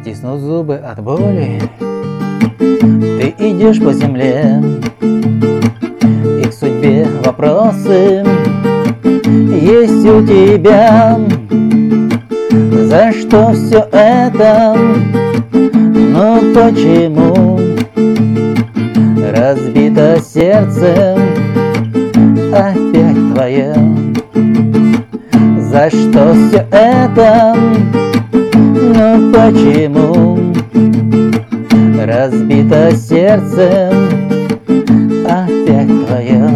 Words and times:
Стиснув 0.00 0.40
зубы 0.40 0.74
от 0.74 1.00
боли 1.00 1.62
Ты 2.58 3.34
идешь 3.38 3.78
по 3.78 3.92
земле 3.92 4.60
И 5.00 6.42
к 6.42 6.52
судьбе 6.52 7.06
вопросы 7.24 8.24
Есть 9.04 10.04
у 10.04 10.26
тебя 10.26 11.20
За 12.82 13.12
что 13.12 13.52
все 13.52 13.86
это? 13.92 14.76
Ну 15.52 16.40
почему 16.52 17.60
Разбито 19.32 20.18
сердце 20.20 21.16
Опять 22.52 23.34
твое 23.34 23.72
За 25.60 25.88
что 25.90 26.34
все 26.34 26.66
это? 26.72 27.56
Ну 28.94 29.32
почему 29.32 30.38
Разбито 32.04 32.90
сердце 32.94 33.90
Опять 35.26 36.06
твое? 36.06 36.50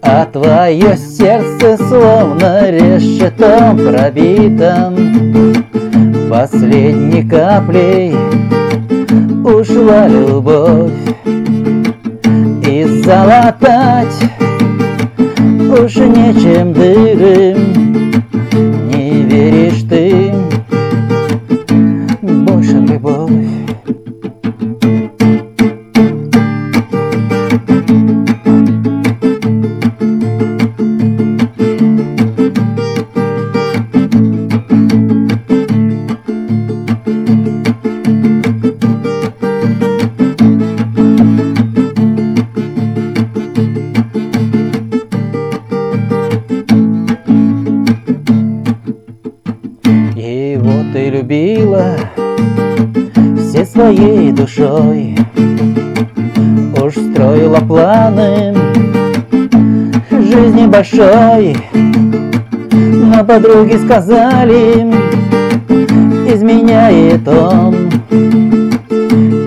А 0.00 0.24
твое 0.24 0.96
сердце 0.96 1.76
словно 1.76 2.70
решетом 2.70 3.76
пробитом 3.76 4.96
Последней 6.30 7.28
каплей 7.28 8.14
ушла 9.44 10.08
любовь. 10.08 10.90
И 12.66 12.84
залатать 13.04 14.16
уж 15.70 15.96
нечем 15.96 16.72
дыры 16.72 17.55
любовь 22.96 23.66
Его 50.16 50.82
ты 50.92 51.10
любила 51.10 51.96
всей 53.56 53.66
своей 53.66 54.32
душой 54.32 55.16
Уж 56.82 56.92
строила 56.92 57.58
планы. 57.60 58.54
Жизни 60.10 60.66
большой 60.66 61.56
Но 62.70 63.24
подруги 63.24 63.76
сказали, 63.76 64.92
изменяет 66.32 67.26
он 67.28 67.90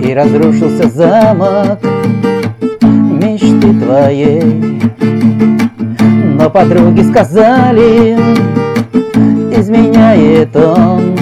И 0.04 0.14
разрушился 0.14 0.90
замок 0.90 1.80
мечты 2.82 3.74
твоей. 3.74 4.82
Но 6.36 6.50
подруги 6.50 7.02
сказали, 7.02 8.18
изменяет 9.54 10.56
он 10.56 11.16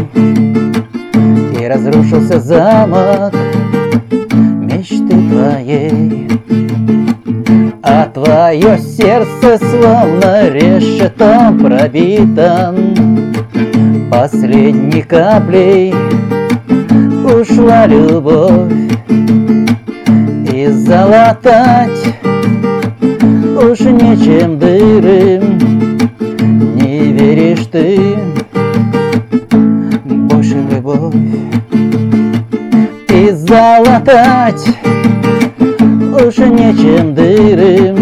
разрушился 1.77 2.39
замок 2.39 3.33
мечты 4.11 5.09
твоей. 5.09 6.27
А 7.83 8.05
твое 8.05 8.79
сердце 8.79 9.59
словно 9.59 10.49
решетом 10.49 11.59
пробито. 11.59 12.75
Последней 14.09 15.03
каплей 15.03 15.93
ушла 17.23 17.85
любовь. 17.85 18.73
И 20.51 20.67
залатать 20.67 22.15
уж 23.55 23.79
нечем 23.81 24.57
дыры 24.57 25.26
в 30.45 30.71
любовь 30.71 31.15
И 33.09 33.31
залатать 33.31 34.67
уж 36.13 36.37
нечем 36.37 37.15
дыры 37.15 37.96